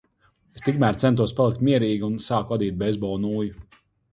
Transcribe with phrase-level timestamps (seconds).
[0.59, 3.83] Es tikmēr centos palikt mierīga un sāku adīt beisbola nūju.